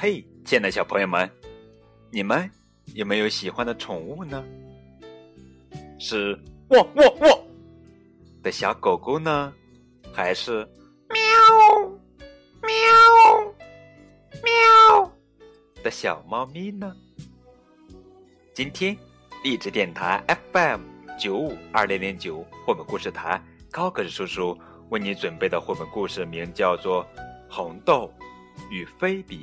[0.00, 1.28] 嘿，亲爱的小朋友们，
[2.12, 2.48] 你们
[2.94, 4.44] 有没有喜欢的宠物呢？
[5.98, 6.38] 是
[6.68, 7.38] 汪汪汪
[8.40, 9.52] 的小狗狗呢，
[10.12, 10.64] 还是
[11.08, 11.20] 喵
[12.62, 12.70] 喵
[14.44, 15.12] 喵
[15.82, 16.94] 的小猫咪呢？
[18.54, 18.96] 今天，
[19.42, 20.22] 励志电台
[20.52, 20.80] FM
[21.18, 24.56] 九五二零零九绘本故事台高个子叔叔
[24.90, 27.04] 为你准备的绘本故事名叫做
[27.52, 28.08] 《红豆
[28.70, 29.38] 与菲比》。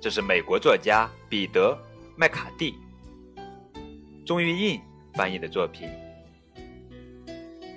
[0.00, 1.72] 这是美国作家彼得·
[2.16, 2.78] 麦卡蒂、
[4.24, 4.80] 钟玉印
[5.14, 5.88] 翻译的作品。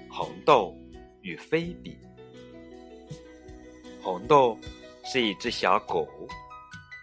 [0.07, 0.75] 红豆
[1.21, 1.97] 与菲比。
[4.03, 4.55] 红豆
[5.03, 6.07] 是一只小狗，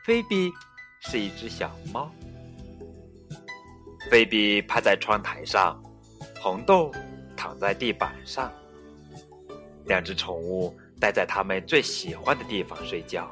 [0.05, 0.53] 菲比
[1.01, 2.09] 是一只小猫。
[4.09, 5.83] 菲比趴在窗台上，
[6.41, 6.93] 红豆
[7.37, 8.53] 躺在地板上。
[9.87, 13.29] 两只宠物待在他们最喜欢的地方睡觉。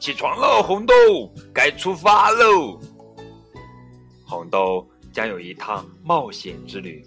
[0.00, 0.94] 起床喽，红豆，
[1.52, 2.78] 该出发喽！
[4.24, 7.04] 红豆将有一趟冒险之旅，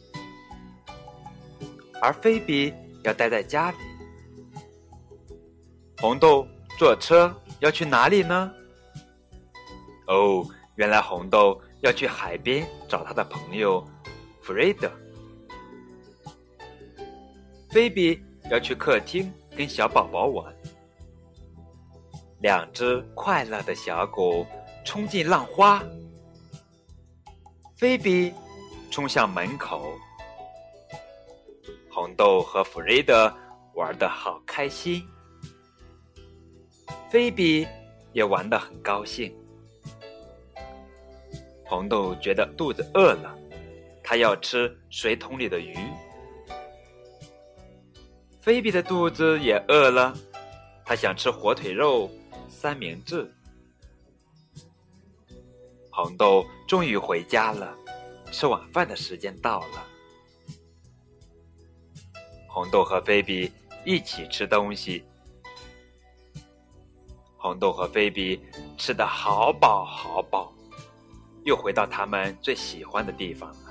[2.02, 3.78] 而菲比要待在家里。
[6.00, 6.46] 红豆
[6.78, 8.52] 坐车要去哪里呢？
[10.08, 13.88] 哦，原来红豆要去海边找他的朋友
[14.42, 14.92] 弗瑞德。
[17.70, 20.54] 菲比要去客厅跟小宝宝玩。
[22.42, 24.45] 两只快乐的小狗
[24.84, 25.84] 冲进浪花，
[27.75, 28.34] 菲比
[28.89, 29.94] 冲向门口，
[31.88, 33.31] 红豆和弗瑞德
[33.75, 35.08] 玩的好开心，
[37.12, 37.67] 菲比
[38.12, 39.31] 也玩的很高兴。
[41.64, 43.38] 红豆觉得肚子饿了，
[44.03, 45.78] 他要吃水桶里的鱼。
[48.42, 50.12] 菲比的肚子也饿了，
[50.84, 52.09] 他想吃火腿肉。
[52.51, 53.34] 三明治。
[55.89, 57.75] 红豆终于回家了，
[58.31, 59.88] 吃晚饭的时间到了。
[62.47, 63.51] 红豆和菲比
[63.85, 65.03] 一起吃东西。
[67.38, 68.40] 红豆和菲比
[68.78, 70.53] 吃的好饱好饱，
[71.44, 73.69] 又回到他们最喜欢的地方了。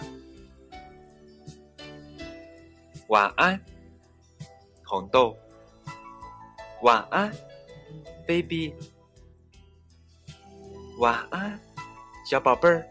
[3.09, 3.61] 晚安，
[4.85, 5.37] 红豆。
[6.83, 7.33] 晚安。
[8.27, 8.75] baby，
[10.99, 11.61] 晚安，
[12.25, 12.87] 小宝贝儿。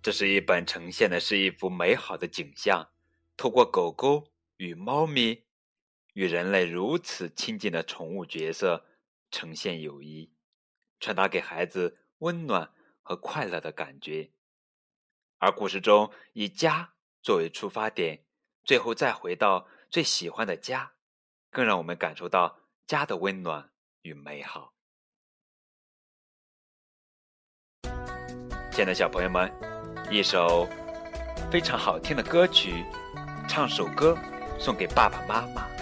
[0.00, 2.88] 这是一本呈现的是一幅美好的景象，
[3.36, 5.44] 透过狗狗与猫咪
[6.14, 8.86] 与人类如此亲近的宠物角色，
[9.30, 10.32] 呈现友谊，
[10.98, 12.72] 传达给孩子温暖
[13.02, 14.30] 和快乐的感觉。
[15.36, 16.94] 而故事中以家。
[17.22, 18.24] 作为出发点，
[18.64, 20.92] 最后再回到最喜欢的家，
[21.50, 23.70] 更让我们感受到家的温暖
[24.02, 24.74] 与美好。
[28.72, 29.52] 亲爱的小朋友们，
[30.10, 30.68] 一首
[31.50, 32.84] 非常好听的歌曲，
[33.48, 34.16] 唱首歌
[34.58, 35.77] 送给爸爸妈妈。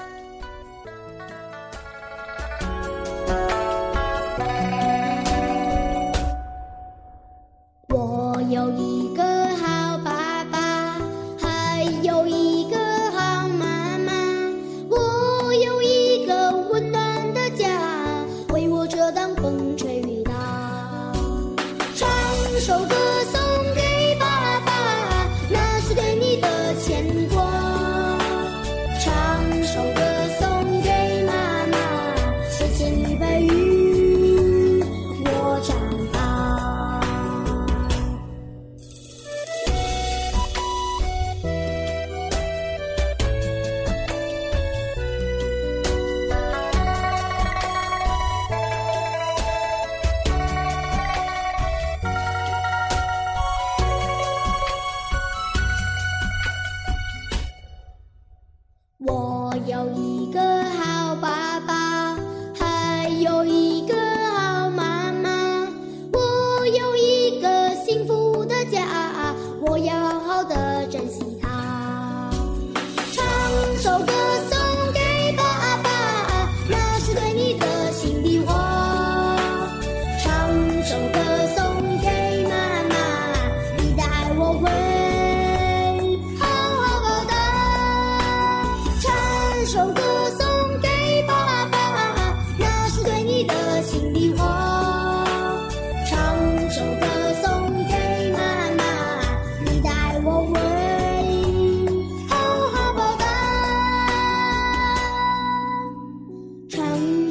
[59.65, 60.46] 有一个。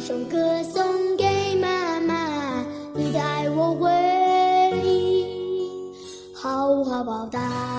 [0.05, 2.63] 一首歌送给妈妈
[2.93, 3.89] 你带我回
[6.31, 7.74] 好好报答。